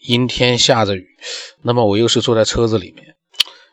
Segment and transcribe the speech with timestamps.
[0.00, 1.06] 阴天下着雨，
[1.62, 3.16] 那么我又是坐在车子里面，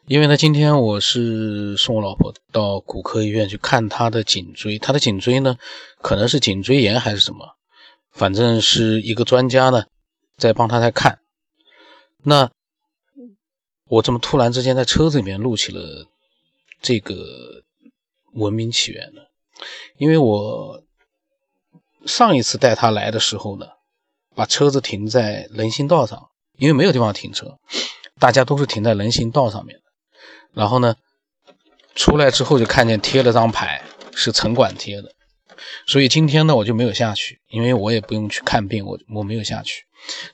[0.07, 5.57] 因为呢，今天我是送我老婆到骨科医院去看她的颈椎，她的颈椎呢
[6.01, 7.55] 可能是颈椎炎还是什么，
[8.11, 9.85] 反正是一个专家呢
[10.37, 11.19] 在帮她在看。
[12.23, 12.49] 那
[13.87, 16.07] 我怎么突然之间在车子里面录起了
[16.81, 17.63] 这个
[18.33, 19.21] 文明起源呢？
[19.97, 20.83] 因为我
[22.05, 23.67] 上一次带她来的时候呢。
[24.35, 27.57] 把车子停在人行道上，因为没有地方停车，
[28.19, 29.83] 大家都是停在人行道上面的。
[30.53, 30.95] 然后呢，
[31.95, 35.13] 出来之后就看见贴了张牌，是城管贴的。
[35.87, 39.83] 所以今天呢，我就没有下去，因为我也不用去看病，我我没有下去。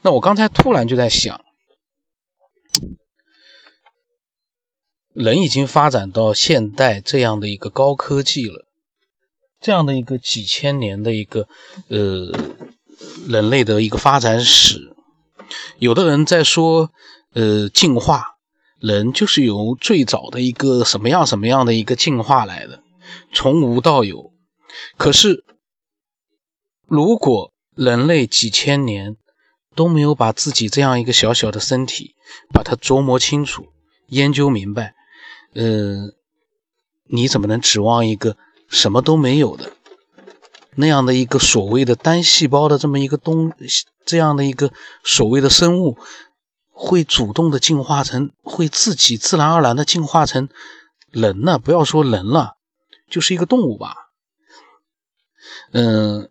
[0.02, 1.40] 那我刚才突然就在想，
[5.14, 8.66] 人已经发展到现代这样的一个高科技了，
[9.60, 11.48] 这样的一个几千年的一个
[11.90, 12.32] 呃。
[13.28, 14.96] 人类的一个发展史，
[15.80, 16.92] 有的人在说，
[17.34, 18.38] 呃，进化，
[18.80, 22.82] 人就是由最早的一个什么样什么样的一个进化来的，
[23.34, 24.32] 从无到有。
[24.98, 25.44] 可是，
[26.88, 29.16] 如果人类几千年
[29.76, 32.16] 都没有把自己这样一个小小的身体，
[32.54, 33.68] 把它琢磨清楚、
[34.08, 34.94] 研究明白，
[35.54, 36.14] 呃，
[37.06, 38.36] 你怎么能指望一个
[38.68, 39.74] 什么都没有的？
[40.76, 43.52] 那样的一个所谓的单细胞的这么一个东，
[44.06, 44.72] 这样的一个
[45.04, 45.98] 所谓的生物，
[46.70, 50.48] 会主动的进化成，会自己自然而然的进化成
[51.12, 51.60] 人呢？
[51.60, 52.56] 不要说人了，
[53.10, 53.96] 就是一个动物吧。
[55.74, 56.30] 嗯，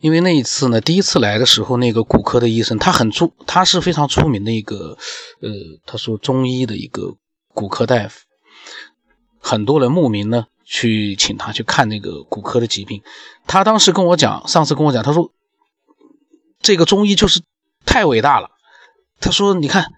[0.00, 4.98] 因为那一次呢，第一次来的时候，那个骨科的医生，他很出，他是非常出名的一个，
[5.40, 5.50] 呃，
[5.86, 7.14] 他说中医的一个
[7.48, 8.20] 骨科大夫，
[9.40, 10.46] 很多人慕名呢。
[10.72, 13.02] 去请他去看那个骨科的疾病，
[13.46, 15.30] 他当时跟我讲，上次跟我讲，他说
[16.62, 17.42] 这个中医就是
[17.84, 18.48] 太伟大了。
[19.20, 19.92] 他说你看，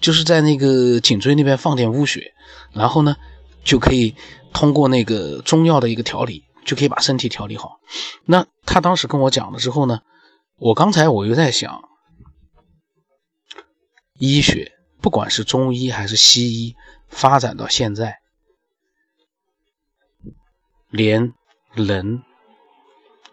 [0.00, 2.32] 就是在那个颈椎那边放点污血，
[2.72, 3.16] 然后呢
[3.62, 4.16] 就可以
[4.54, 7.78] 通过那个中药的一个调理，就可以把身体调理好。
[8.24, 10.00] 那他当时跟我讲了之后呢，
[10.56, 11.82] 我刚才我又在想，
[14.18, 16.74] 医学不管是中医还是西医，
[17.06, 18.20] 发展到现在。
[20.88, 21.32] 连
[21.74, 22.22] 人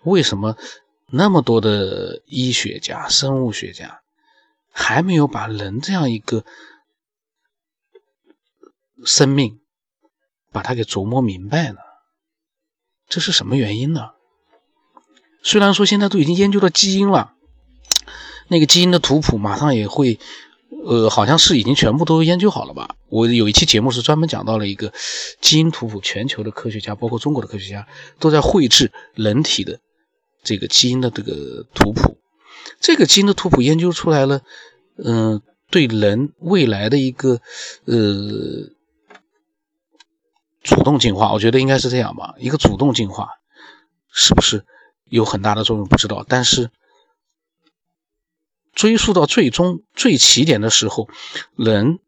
[0.03, 0.57] 为什么
[1.07, 4.01] 那么多的医学家、生物学家
[4.71, 6.43] 还没有把人这样一个
[9.05, 9.61] 生命
[10.51, 11.79] 把它给琢磨明白呢？
[13.07, 14.11] 这是什么原因呢？
[15.41, 17.35] 虽然说现在都已经研究到基因了，
[18.47, 20.19] 那个基因的图谱马上也会。
[20.85, 22.95] 呃，好像是已经全部都研究好了吧？
[23.09, 24.91] 我有一期节目是专门讲到了一个
[25.39, 27.87] 基因图谱，全球的科学家，包括中国的科学家，
[28.19, 29.79] 都在绘制人体的
[30.43, 32.17] 这个基因的这个图谱。
[32.79, 34.41] 这个基因的图谱研究出来了，
[34.97, 37.39] 嗯，对人未来的一个
[37.85, 38.69] 呃
[40.61, 42.35] 主动进化，我觉得应该是这样吧。
[42.39, 43.29] 一个主动进化
[44.11, 44.65] 是不是
[45.05, 45.87] 有很大的作用？
[45.87, 46.69] 不知道，但是。
[48.73, 51.07] 追溯到最终最起点的时候，
[51.55, 51.99] 人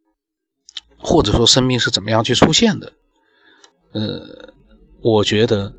[0.97, 2.93] 或者说生命是怎么样去出现的？
[3.91, 4.53] 呃，
[5.01, 5.73] 我觉得，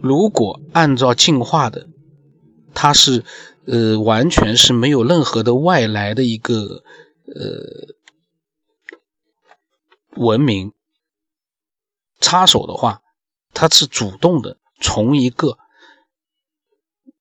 [0.00, 1.88] 如果按照进化的，
[2.72, 3.24] 它是
[3.66, 6.84] 呃完全是没有任何的外来的一个
[7.26, 7.94] 呃
[10.16, 10.72] 文明
[12.20, 13.02] 插手的话，
[13.52, 15.58] 它是主动的从一个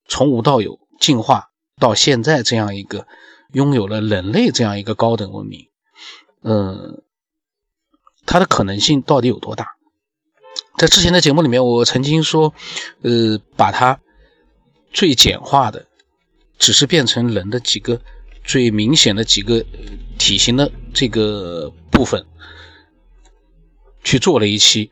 [0.08, 0.80] 从无到有。
[1.00, 1.50] 进化
[1.80, 3.08] 到现在这样一个
[3.54, 5.70] 拥有了人类这样一个高等文明，
[6.44, 7.02] 嗯，
[8.26, 9.76] 它的可能性到底有多大？
[10.78, 12.54] 在之前的节目里面，我曾经说，
[13.02, 14.00] 呃，把它
[14.94, 15.88] 最简化的，
[16.58, 18.02] 只是变成人的几个
[18.44, 19.66] 最明显的几个
[20.18, 22.26] 体型的这个部分
[24.04, 24.92] 去做了一期，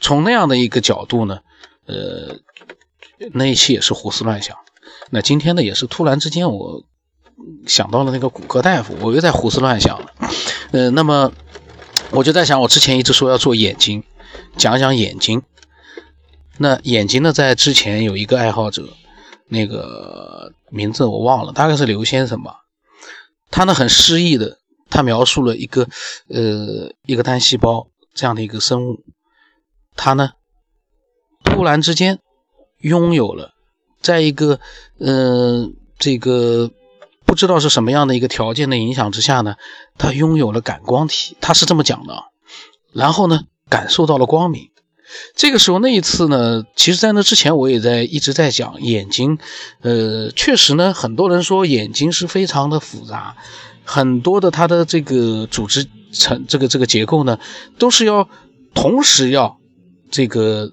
[0.00, 1.40] 从那样的一个角度呢，
[1.86, 2.40] 呃，
[3.32, 4.56] 那一期也是胡思乱想。
[5.12, 6.84] 那今天呢，也是突然之间，我
[7.66, 10.12] 想到了那个骨科大夫，我又在胡思乱想了。
[10.70, 11.32] 呃，那么
[12.12, 14.04] 我就在想，我之前一直说要做眼睛，
[14.56, 15.42] 讲讲眼睛。
[16.58, 18.88] 那眼睛呢，在之前有一个爱好者，
[19.48, 22.60] 那个名字我忘了，大概是刘先生吧。
[23.50, 24.58] 他呢很诗意的，
[24.90, 25.88] 他描述了一个
[26.28, 29.02] 呃一个单细胞这样的一个生物，
[29.96, 30.30] 他呢
[31.42, 32.20] 突然之间
[32.78, 33.54] 拥有了。
[34.00, 34.60] 在一个，
[34.98, 36.70] 呃，这个
[37.26, 39.56] 不知道是什么样的一个条件的影响之下呢，
[39.98, 42.24] 他拥有了感光体，他是这么讲的。
[42.92, 44.70] 然后呢，感受到了光明，
[45.36, 49.38] 这个时候那一次呢，其实，在那之前我也在一直在讲眼睛，
[49.80, 53.36] 呃，确实呢，很多人说眼睛是非常的复杂，
[53.84, 57.38] 很多的它的这个组织成这个这个结构呢，
[57.78, 58.28] 都是要
[58.74, 59.58] 同时要
[60.10, 60.72] 这个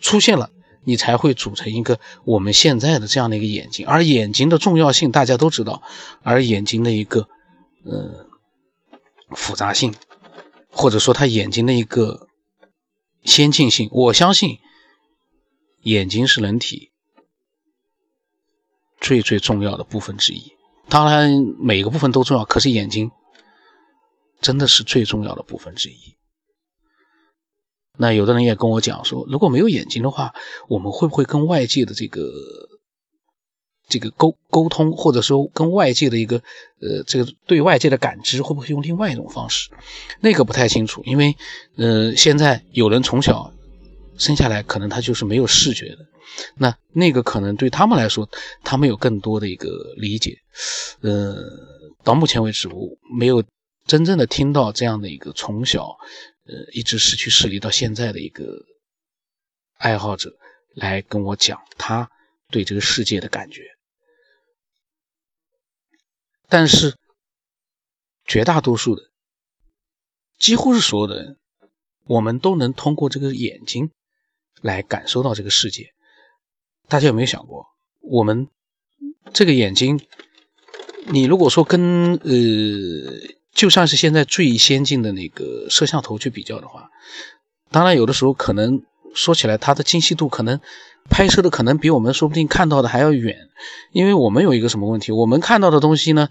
[0.00, 0.48] 出现了，
[0.84, 3.86] 你才会组成一个我们现在的这样的一个眼睛。
[3.86, 5.82] 而眼睛的重要性大家都知道，
[6.22, 7.28] 而眼睛的一个
[7.84, 8.26] 呃
[9.30, 9.94] 复杂性，
[10.70, 12.26] 或者说它眼睛的一个。
[13.22, 14.60] 先进性，我相信
[15.82, 16.90] 眼睛是人体
[18.98, 20.54] 最最重要的部分之一。
[20.88, 23.10] 当然，每个部分都重要，可是眼睛
[24.40, 26.16] 真的是最重要的部分之一。
[28.00, 30.32] 那有的人也跟我讲说，如果没有眼睛的话，
[30.68, 32.32] 我们会不会跟外界的这个
[33.90, 36.38] 这个沟沟通，或者说跟外界的一个
[36.80, 39.68] 呃这个对外界的感知，会不会用另外一种方式？
[40.20, 41.36] 那个不太清楚，因为
[41.76, 43.52] 呃现在有人从小
[44.16, 45.98] 生下来，可能他就是没有视觉的，
[46.56, 48.26] 那那个可能对他们来说，
[48.64, 49.68] 他们有更多的一个
[49.98, 50.38] 理解。
[51.02, 51.36] 呃，
[52.02, 53.44] 到目前为止，我没有
[53.86, 55.98] 真正的听到这样的一个从小。
[56.50, 58.64] 呃，一直失去视力到现在的一个
[59.74, 60.36] 爱好者
[60.74, 62.10] 来跟我讲他
[62.48, 63.62] 对这个世界的感觉，
[66.48, 66.96] 但是
[68.24, 69.12] 绝大多数的，
[70.40, 71.38] 几乎是所有的人，
[72.06, 73.92] 我们都能通过这个眼睛
[74.60, 75.92] 来感受到这个世界。
[76.88, 77.68] 大家有没有想过，
[78.00, 78.48] 我们
[79.32, 80.04] 这个眼睛，
[81.12, 83.38] 你如果说跟呃。
[83.54, 86.88] 就算是现在最先进的那个摄像头去比较的话，
[87.70, 88.82] 当然有的时候可能
[89.14, 90.60] 说起来它的精细度可能
[91.08, 93.36] 拍摄的可能比我们说不定看到的还要远，
[93.92, 96.28] 因为我们有一个什么问题，我们看到的东西呢，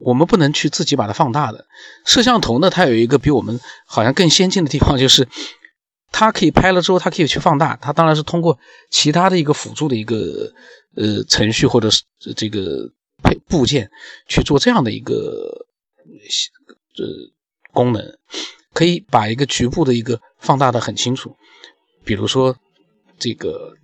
[0.00, 1.66] 我们不能去自己把它放大的。
[2.04, 5.28] 摄像头呢，它有一个比我们好像更先进的地方，就是
[6.10, 7.76] 它可以拍了之后，它可以去放大。
[7.76, 8.58] 它当然是通过
[8.90, 10.52] 其他的一个辅助的一个
[10.96, 12.02] 呃程序或者是
[12.36, 12.90] 这个
[13.22, 13.88] 配部件
[14.26, 15.66] 去做这样的一个。
[16.92, 17.04] 这
[17.72, 18.18] 功能
[18.72, 21.36] 可以把一个局部的一个放大的很清楚，
[22.04, 22.56] 比如说
[23.18, 23.74] 这个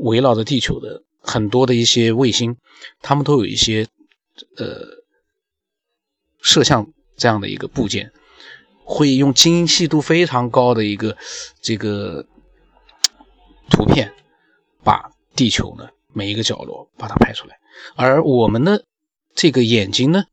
[0.00, 2.56] 围绕着地球的很多的一些卫星，
[3.00, 3.86] 它们都有一些
[4.56, 4.84] 呃
[6.40, 8.12] 摄像这样的一个部件，
[8.84, 11.16] 会用精细度非常高的一个
[11.60, 12.26] 这个
[13.70, 14.12] 图片，
[14.82, 17.56] 把地球呢每一个角落把它拍出来，
[17.94, 18.84] 而我们的
[19.34, 20.24] 这个眼睛呢。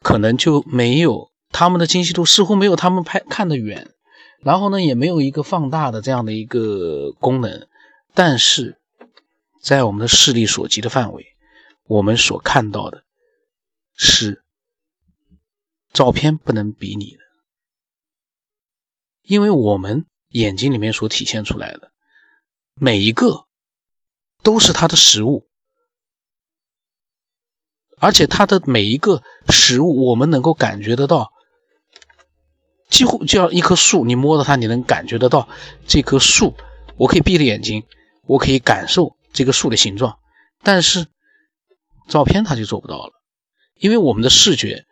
[0.00, 3.92] 可能就没有他们的精细度，似乎没有他们拍看得远，
[4.40, 7.68] 然后呢，也没有一个放大的这样的一个功能。
[8.14, 8.78] 但是，
[9.62, 11.26] 在我们的视力所及的范围，
[11.84, 13.04] 我们所看到的
[13.94, 14.42] 是
[15.92, 17.20] 照片不能比拟的，
[19.22, 21.92] 因为我们眼睛里面所体现出来的
[22.74, 23.44] 每一个
[24.42, 25.49] 都是它的实物。
[28.00, 31.30] 而且它的每一个实物，我们能够感觉得到，
[32.88, 35.48] 几乎就像一棵树，你摸到它，你能感觉得到
[35.86, 36.56] 这棵树。
[36.96, 37.84] 我可以闭着眼睛，
[38.26, 40.18] 我可以感受这个树的形状，
[40.62, 41.06] 但是
[42.08, 43.12] 照片它就做不到了，
[43.78, 44.84] 因为我们的视觉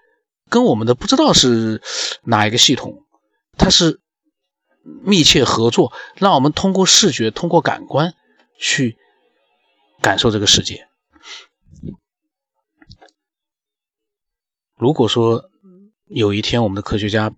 [0.49, 1.83] 跟我们的不知道是
[2.25, 3.05] 哪一个系统，
[3.59, 4.01] 它是
[5.03, 8.15] 密切合作，让我们通过视觉、通过感官
[8.59, 8.97] 去
[10.01, 10.88] 感受这个世界。
[14.79, 15.51] 如果说
[16.07, 17.35] 有一天我们的科学家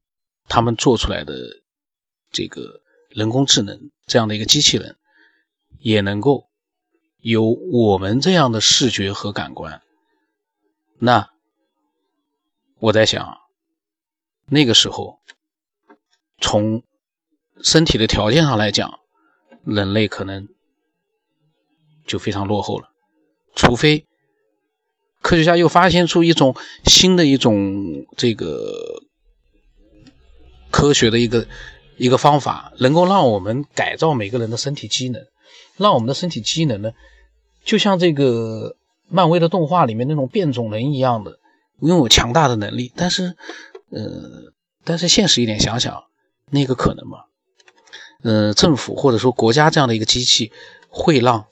[0.46, 1.34] 他们做出来的
[2.30, 4.98] 这个人工智能这样的一个机器人
[5.78, 6.50] 也能够
[7.18, 9.80] 有我们这样的视觉和感官，
[10.98, 11.30] 那
[12.78, 13.38] 我在想，
[14.46, 15.18] 那个时候
[16.38, 16.82] 从
[17.62, 19.00] 身体的条件上来讲，
[19.64, 20.48] 人类可能
[22.06, 22.90] 就非常落后了，
[23.54, 24.06] 除非。
[25.22, 29.02] 科学家又发现出一种新的一种这个
[30.70, 31.46] 科学的一个
[31.96, 35.22] 一个方法，能够让我们改造每个人的身体机能，
[35.76, 36.92] 让我们的身体机能呢，
[37.64, 38.76] 就像这个
[39.08, 41.38] 漫威的动画里面那种变种人一样的，
[41.80, 42.90] 拥有强大的能力。
[42.96, 43.36] 但是，
[43.90, 44.52] 呃，
[44.84, 46.04] 但是现实一点想想，
[46.50, 47.18] 那个可能吗？
[48.22, 50.50] 呃，政府或者说国家这样的一个机器，
[50.88, 51.44] 会让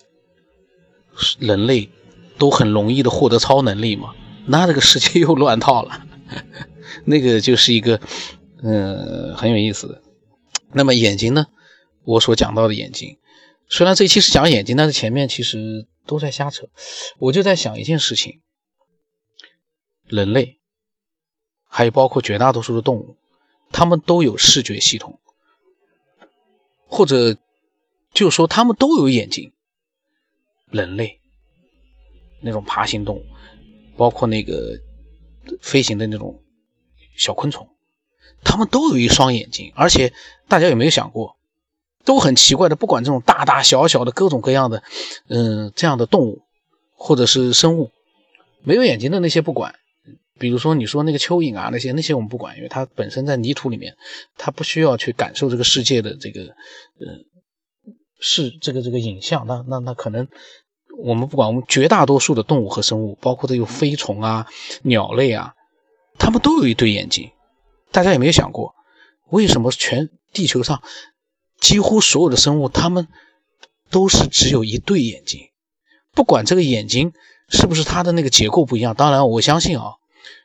[1.38, 1.90] 人类？
[2.38, 4.14] 都很容易的获得超能力嘛？
[4.46, 6.06] 那这个世界又乱套了。
[7.04, 8.00] 那个就是一个，
[8.62, 10.02] 嗯，很有意思的。
[10.72, 11.46] 那么眼睛呢？
[12.04, 13.18] 我所讲到的眼睛，
[13.68, 16.68] 虽然这期是讲眼睛，但是前面其实都在瞎扯。
[17.18, 18.40] 我就在想一件事情：
[20.06, 20.58] 人类，
[21.68, 23.16] 还有包括绝大多数的动物，
[23.70, 25.20] 它们都有视觉系统。
[26.86, 27.36] 或者
[28.14, 29.52] 就说它们都有眼睛。
[30.70, 31.17] 人类
[32.40, 33.24] 那种爬行动物，
[33.96, 34.78] 包括那个
[35.60, 36.42] 飞行的那种
[37.16, 37.68] 小昆虫，
[38.44, 39.72] 它们都有一双眼睛。
[39.74, 40.12] 而且
[40.48, 41.36] 大家有没有想过，
[42.04, 44.82] 都很奇怪的，不管这种大大小小的各种各样的，
[45.28, 46.42] 嗯，这样的动物
[46.94, 47.90] 或者是生物，
[48.62, 49.74] 没有眼睛的那些不管。
[50.40, 53.96] 比如说，你说那个蚯蚓啊，那些那些我们不管，因为它本身在泥土里面，
[54.36, 57.06] 它不需要去感受这个世界的这个，呃，
[58.20, 59.48] 是这个这个影像。
[59.48, 60.28] 那那那可能
[60.98, 64.46] 我们不管，我们绝大多数的动物和生物，包括这有飞虫啊、
[64.82, 65.54] 鸟类啊，
[66.18, 67.30] 它们都有一对眼睛。
[67.92, 68.74] 大家有没有想过，
[69.30, 70.82] 为什么全地球上
[71.60, 73.06] 几乎所有的生物，它们
[73.90, 75.50] 都是只有一对眼睛？
[76.12, 77.12] 不管这个眼睛
[77.48, 79.94] 是不是它的那个结构不一样，当然我相信啊。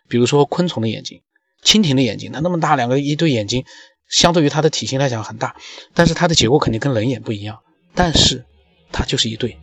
[0.08, 1.22] 比如说昆虫的眼睛，
[1.64, 3.66] 蜻蜓的眼睛，它那么大两个一对眼睛，
[4.08, 5.56] 相对于它的体型来讲很大，
[5.96, 7.60] 但是它的结构肯定跟人眼不一样。
[7.96, 8.46] 但是
[8.92, 9.58] 它就是一对。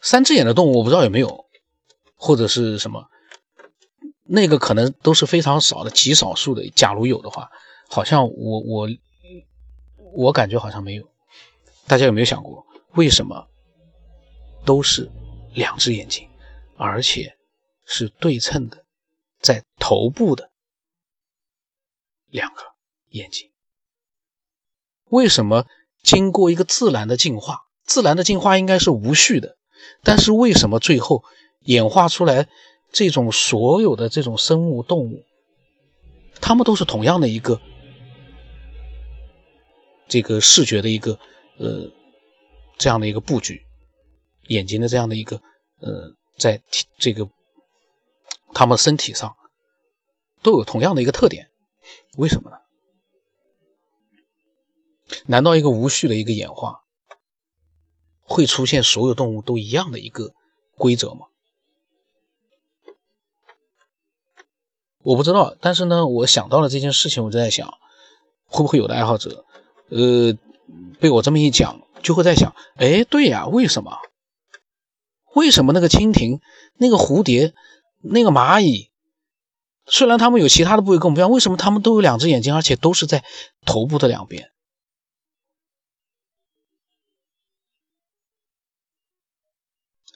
[0.00, 1.46] 三只眼的动物我不知道有没有，
[2.14, 3.08] 或者是什么，
[4.24, 6.70] 那个可能都是非常少的，极少数的。
[6.70, 7.50] 假如有的话，
[7.88, 8.88] 好像我我
[10.14, 11.10] 我感觉好像没有。
[11.86, 13.48] 大家有没有想过，为什么
[14.64, 15.10] 都是
[15.54, 16.28] 两只眼睛，
[16.76, 17.36] 而且？
[17.92, 18.84] 是对称的，
[19.40, 20.52] 在头部的
[22.28, 22.62] 两个
[23.08, 23.50] 眼睛。
[25.06, 25.66] 为什么
[26.04, 29.56] 经过一个自然的进化，自然的进化应该是无序的，
[30.02, 31.24] 但是为什么最后
[31.60, 32.48] 演化出来
[32.92, 35.24] 这种所有的这种生物动物，
[36.40, 37.60] 它们都是同样的一个
[40.08, 41.18] 这个视觉的一个
[41.58, 41.90] 呃
[42.78, 43.64] 这样的一个布局，
[44.48, 45.40] 眼睛的这样的一个
[45.80, 46.62] 呃在
[46.98, 47.28] 这个。
[48.52, 49.36] 它们身体上
[50.42, 51.50] 都有同样的一个特点，
[52.16, 52.56] 为什么呢？
[55.26, 56.79] 难道一个无序的一个演化
[58.30, 60.32] 会出现所有动物都一样的一个
[60.76, 61.26] 规则吗？
[65.02, 67.66] 我不知道，但是呢，我想到了这件事情，我就在想，
[68.46, 69.44] 会不会有的爱好者，
[69.88, 70.32] 呃，
[71.00, 73.98] 被我这么一讲，就会在想，哎，对呀，为什么？
[75.34, 76.40] 为什么那个蜻蜓，
[76.76, 77.52] 那个蝴蝶？
[78.02, 78.90] 那个蚂蚁，
[79.86, 83.24] 虽然它们有其他的部位跟我们不一样，为什么它们都有两只眼睛，而且都是在
[83.66, 84.52] 头部的两边？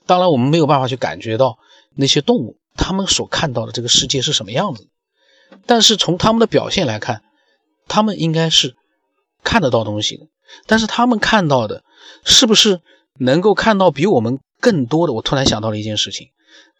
[0.06, 1.58] 当然，我们没有办法去感觉到
[1.94, 4.88] 那些动物它们所看到的这个世界是什么样子，
[5.66, 7.22] 但是从它们的表现来看，
[7.88, 8.74] 它们应该是
[9.42, 10.26] 看得到东西的。
[10.66, 11.84] 但是它们看到的，
[12.24, 12.80] 是不是
[13.18, 15.12] 能够看到比我们更多的？
[15.12, 16.28] 我突然想到了一件事情。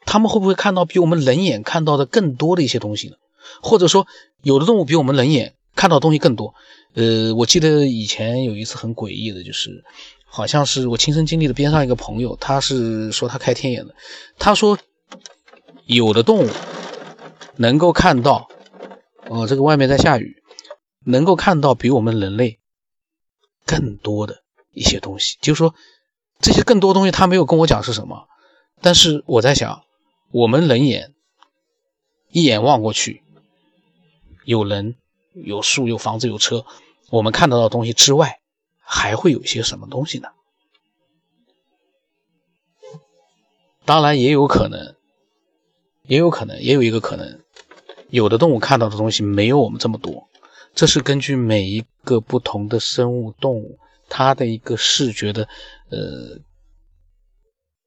[0.07, 3.17] 他们会不会看到比我们人眼看到的更多的一些东西呢？
[3.63, 4.07] 或者说，
[4.43, 6.55] 有的动物比我们人眼看到东西更多？
[6.93, 9.83] 呃，我记得以前有一次很诡异的，就是
[10.35, 13.95] 好像是我亲身经历的边上一个朋友，他是说他开天眼的，
[14.37, 14.77] 他说
[15.87, 16.51] 有的动物
[17.55, 18.49] 能够看到，
[19.29, 20.43] 哦，这个外面在下雨，
[21.05, 22.59] 能够看到比我们人类
[23.65, 25.73] 更多的一些东西，就是说
[26.41, 28.27] 这些更多东西他没有跟我讲是什么，
[28.81, 29.83] 但是我在想。
[30.33, 31.15] 我们人眼
[32.33, 33.23] 一眼望过去，
[34.45, 34.97] 有人、
[35.33, 36.67] 有树、有房子、有车，
[37.09, 38.41] 我们看得到东西之外，
[38.85, 40.29] 还会有一些什么东西呢？
[43.85, 44.95] 当然也有可能，
[46.03, 47.41] 也有可能，也有一个可能，
[48.09, 50.29] 有的动物看到的东西没有我们这么多。
[50.75, 55.49] 这是根据每一个不同的生物动物它的一个视觉的
[55.91, 56.39] 呃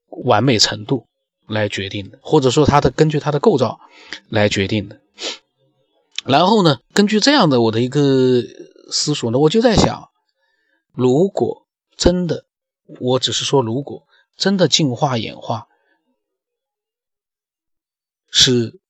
[0.08, 1.06] 完美程度。
[1.50, 3.80] 来决定的，或者说它的根据它的构造
[4.28, 5.00] 来决定的。
[6.26, 8.42] 然后呢，根据这样的我的一个
[8.92, 10.10] 思索呢，我就在想，
[10.98, 12.44] 如果真的，
[12.98, 15.68] 我只是说，如果真的进化演化
[18.32, 18.80] 是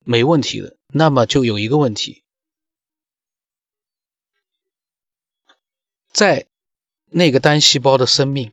[0.00, 2.24] 没问题的，那么就有一个问题，
[6.10, 6.48] 在
[7.06, 8.52] 那个单细胞的生命，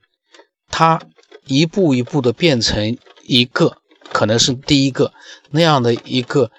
[0.67, 1.01] 它。
[1.45, 5.15] 一步一步的变成一个，可能是第一个
[5.49, 6.51] 那样的一个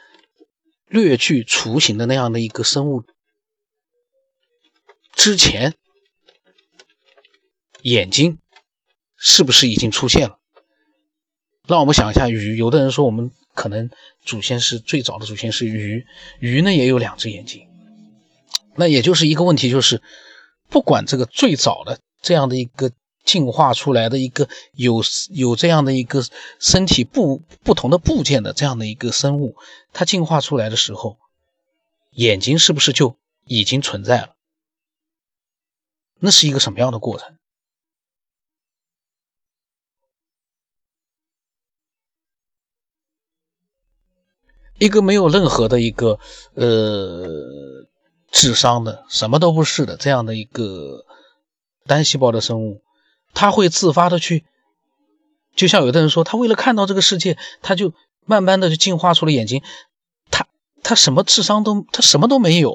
[0.87, 3.05] 略具雏形的那样的一个生物
[5.13, 5.75] 之前，
[7.83, 8.39] 眼睛
[9.17, 10.39] 是不是已经出现了？
[11.67, 12.57] 让我们想一下，鱼。
[12.57, 13.91] 有的人说我们可能
[14.25, 16.07] 祖先是最早的祖先是鱼，
[16.39, 17.67] 鱼呢也有两只眼睛。
[18.77, 20.03] 那也就是一个问题，就是
[20.69, 22.91] 不管这个最早的这样的一个。
[23.23, 26.25] 进化出来的一个有有这样的一个
[26.59, 29.57] 身体不不同的部件的这样的一个生物，
[29.93, 31.19] 它进化出来的时候，
[32.13, 34.35] 眼睛是不是就已经存在了？
[36.21, 37.37] 那是一个什么样的过程？
[44.79, 46.19] 一个没有任何的一个
[46.55, 47.87] 呃
[48.31, 51.05] 智商的，什么都不是的这样的一个
[51.85, 52.83] 单细胞的生物，
[53.35, 54.47] 它会自发的去，
[55.55, 57.93] 就像有的人说，他为了看到这个世界，他就
[58.25, 59.63] 慢慢的就进化出了眼睛。
[60.31, 60.47] 他
[60.83, 62.75] 他什么智商都他什么都没有，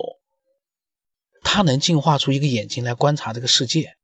[1.55, 3.95] 他能进化出一个眼睛来观察这个世界。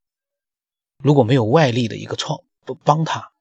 [1.04, 3.34] 如果没有外力的一个创不帮他。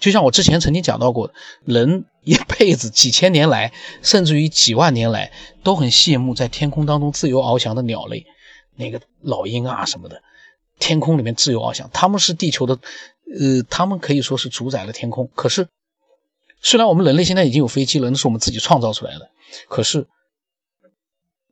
[0.00, 1.32] 就像我之前曾经讲到过，
[1.64, 3.72] 人一辈子几千年来，
[4.02, 5.32] 甚至于几万年来，
[5.62, 8.26] 都很羡慕在天空当中自由翱翔的鸟类，
[8.74, 10.24] 那个老鹰啊什么的，
[10.80, 15.30] 天空里面自由翱翔，他们是地球的，呃，他们可以说是主宰了天空。
[15.36, 15.68] 可是，
[16.60, 19.30] 虽然我们人类现在已经有飞机了，那是我们自己创造出来的，
[19.68, 20.08] 可是，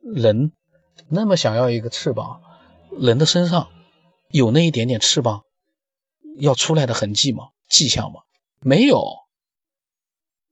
[0.01, 0.51] 人
[1.09, 2.41] 那么想要一个翅膀，
[2.99, 3.67] 人的身上
[4.29, 5.43] 有那一点点翅膀
[6.37, 7.49] 要出来的痕迹吗？
[7.69, 8.21] 迹象吗？
[8.59, 9.03] 没有，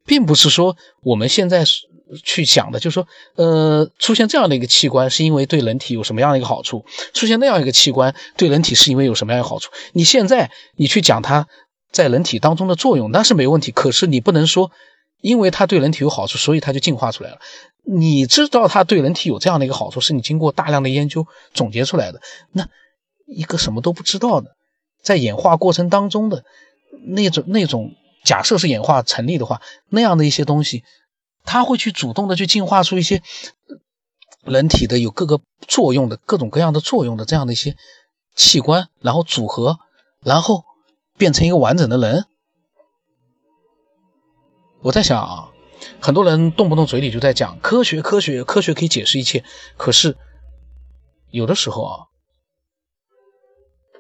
[0.06, 1.64] 并不是说我们现在
[2.24, 9.70] 去想的，就是说，呃，出现这样的一个器官是因为对人体有什么样的一个好处，出现那样一个器官对人体是因为有什么样的好处。
[9.94, 11.48] 你现在你去讲它
[11.92, 13.72] 在人体当中的作用，那是没问题。
[13.72, 14.72] 可是你不能说，
[15.22, 17.40] 因为它对人体有好处，所以它就进化出来了。
[17.92, 22.22] 你知道它对人体有这样的一个好处，是你经过大量的研究总结出来的。
[22.52, 22.68] 那
[23.26, 24.56] 一个什么都不知道的，
[25.02, 26.44] 在演化过程当中的
[27.06, 27.96] 那种那种。
[28.22, 30.84] 假设是演化成立的话，那样的一些东西，
[31.46, 33.24] 它会去主动的去进化出一些
[34.44, 37.78] 人体的有各个作用的各种各样的作用的这样的一些
[38.36, 39.80] 器官，然后组合，
[40.22, 40.66] 然后
[41.18, 42.26] 变成一个完整的人。
[44.82, 45.50] 我在想啊，
[46.00, 49.44] 很多人动不动嘴里就在讲科学，科学，科学可以解释一切，
[49.78, 50.18] 可是
[51.32, 52.08] 有的时候啊，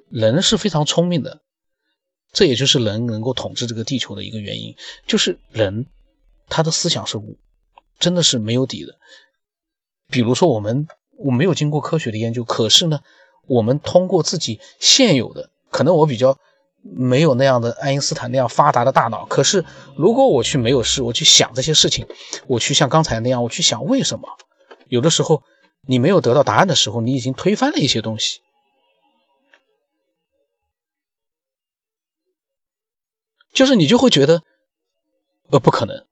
[0.09, 1.41] 人是非常聪明的。
[2.31, 4.75] 这也就是人能够统治这个地球的一个原因，
[5.07, 5.87] 就是人
[6.48, 7.20] 他的思想是
[7.98, 9.00] 真的是没有底的。
[10.11, 10.87] 比如说，我们
[11.18, 13.01] 我没有经过科学的研究，可是呢，
[13.48, 16.37] 我们通过自己现有的，可能我比较
[16.81, 19.65] 没有那样的爱因斯坦那样发达的大脑，可是
[19.96, 22.07] 如果我去没有事，我去想这些事情，
[22.48, 24.29] 我去像刚才那样，我去想为什么，
[24.87, 25.44] 有的时候
[25.81, 28.42] 你没有得到答案的时候，你已经推翻了一些东西。
[33.51, 34.44] 就是你就会觉得，
[35.50, 36.05] 呃，不可能，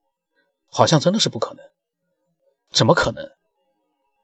[0.69, 1.63] 好像真的是不可能，
[2.71, 3.36] 怎么可能？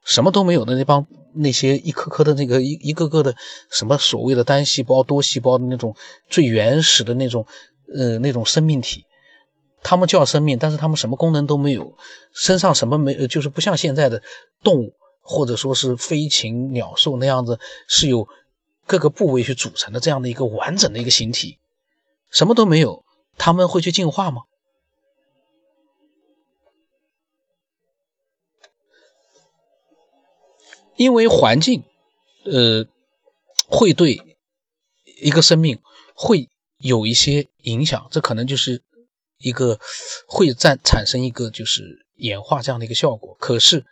[0.04, 3.34] 什么都没有的那帮那些一颗颗的那个一一个个的
[3.70, 5.96] 什么所谓的单细胞、多细胞的那种
[6.28, 7.46] 最原始的那种
[7.92, 9.04] 呃那种生命体，
[9.82, 11.96] 他们叫生命，但是他们什么功能都没有，
[12.32, 14.22] 身上什么没，就是不像现在的
[14.62, 18.28] 动物或者说是飞禽鸟兽那样子是有
[18.86, 21.58] 各个部位去组成的这样的一个完整的一个形体，
[22.30, 23.02] 什么都没有。
[23.36, 24.42] 他们会去进化吗？
[30.96, 31.84] 因为环境，
[32.44, 32.86] 呃，
[33.66, 34.20] 会对
[35.20, 35.80] 一个生命
[36.14, 38.82] 会有一些影响，这可能就是
[39.38, 39.78] 一个
[40.26, 43.36] 会在产生一个就是演化这样的一个效果。
[43.40, 43.84] 可是，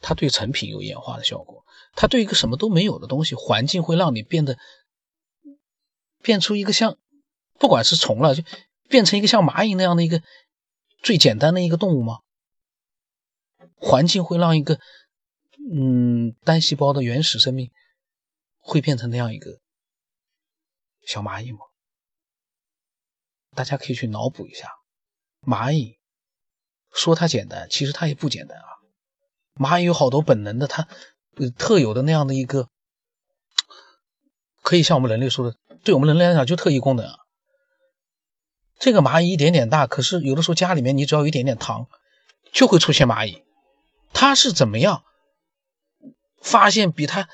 [0.00, 4.56] 它对成品有演化的效果，它对一个什么都没有的东西，环境会让你变得
[6.22, 6.98] 变出一个像。
[7.58, 8.42] 不管是虫了，就
[8.86, 10.22] 变成一个像蚂蚁那样的一个
[11.02, 12.18] 最简单的一个动物吗？
[13.76, 14.78] 环境会让一个
[15.68, 17.70] 嗯单细胞的原始生命
[18.58, 19.58] 会变成那样一个
[21.04, 21.58] 小蚂蚁吗？
[23.54, 24.68] 大家可以去脑补一下，
[25.42, 25.98] 蚂蚁
[26.92, 28.64] 说它简单，其实它也不简单啊。
[29.54, 30.86] 蚂蚁有好多本能的，它
[31.56, 32.68] 特有的那样的一个，
[34.62, 37.18] 可以像我们人类说的，对我们人类来讲就特异功能啊。
[38.78, 41.88] 这个蚂蚁一点点大，可是有的时候家里面你只要有一点点糖，
[42.52, 43.42] 就会出现蚂蚁。
[44.12, 45.04] 它是怎么样
[46.46, 47.28] 发现比它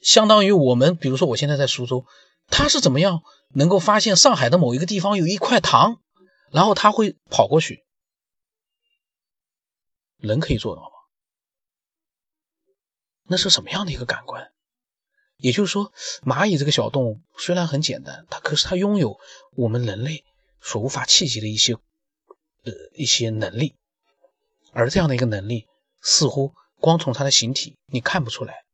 [0.00, 2.06] 相当于我们，比如说我现在在苏州，
[2.48, 3.22] 它是怎么样
[3.54, 6.00] 能够发现上海的某一个地方有一块糖，
[6.50, 7.84] 然后它会跑过去？
[10.18, 10.88] 人可以做到吗？
[13.24, 14.52] 那是什么样的一个感官？
[15.36, 19.18] 也就是说，蚂蚁这个小动物虽然很简单，它可是它拥有
[19.56, 20.24] 我们人类。
[20.64, 23.74] 所无法企及的一些，呃，一些能力，
[24.70, 25.66] 而这样的一个能力，
[26.00, 28.64] 似乎光从它的形体你看不出来，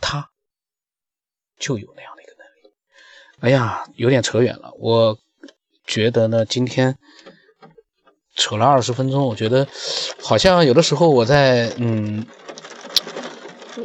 [0.00, 0.28] 它
[1.58, 2.74] 就有那样的一个能力。
[3.40, 4.72] 哎呀，有点扯远了。
[4.78, 5.18] 我
[5.86, 6.98] 觉得呢，今天
[8.34, 9.66] 扯了二十分钟，我觉得
[10.20, 12.26] 好像有的时候我在嗯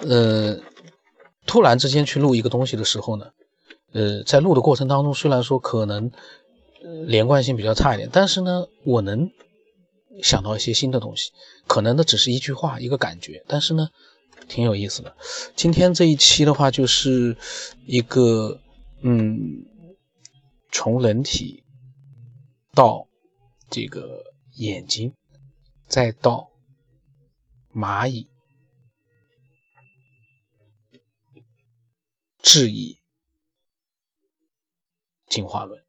[0.01, 0.57] 呃
[1.45, 3.27] 突然之间去录一个东西的时候呢，
[3.93, 6.11] 呃，在录的过程当中，虽然说可能
[7.05, 9.31] 连贯性比较差一点，但是呢，我能
[10.23, 11.31] 想到一些新的东西，
[11.67, 13.89] 可能那只是一句话一个感觉，但是呢
[14.47, 15.15] 挺有意思的。
[15.55, 17.37] 今天这一期的话，就是
[17.85, 18.59] 一个
[19.01, 19.65] 嗯
[20.71, 21.63] 从人体
[22.73, 23.07] 到
[23.69, 24.33] 这个。
[24.57, 25.13] 眼睛，
[25.85, 26.49] 再到
[27.73, 28.29] 蚂蚁，
[32.41, 32.97] 质疑
[35.27, 35.84] 进化论，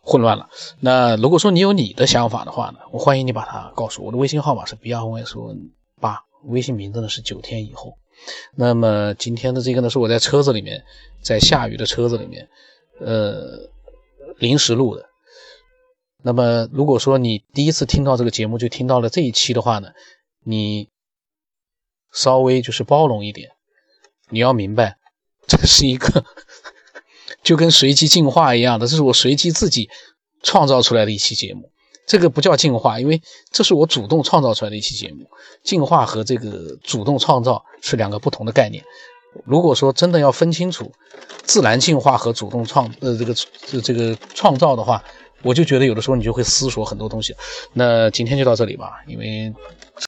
[0.00, 0.48] 混乱了。
[0.80, 4.06] 那如果说你有你的想法的话呢，我欢迎你把它告诉我。
[4.06, 5.34] 我的微信号码是 b r y s
[6.00, 7.96] 八，微信名字呢是九天以后。
[8.54, 10.84] 那么今天的这个呢，是我在车子里面，
[11.22, 12.48] 在下雨的车子里面，
[12.98, 13.70] 呃，
[14.38, 15.06] 临时录的。
[16.22, 19.88] 那么，如果说你第一次听到这个节目就听到了这一期的话呢，
[20.44, 20.90] 你
[22.12, 23.52] 稍微就是包容一点，
[24.28, 24.98] 你要明白，
[25.46, 26.22] 这是一个
[27.42, 29.88] 就跟随机进化一样的，这是我随机自己
[30.42, 31.70] 创造出来的一期节目。
[32.06, 35.26] 这个不叫进化，因为这是我主动创造出来的一期节目。
[35.62, 38.82] 进化和这个主动创造是两个不同的概念。
[39.44, 40.90] 如果说真的要分清楚
[41.44, 43.34] 自然进化和主动创呃这个
[43.80, 45.02] 这个创造的话。
[45.42, 47.34] 我就觉得有的时候你就会思索很多东西，
[47.72, 49.50] 那今天就到这里吧，因为。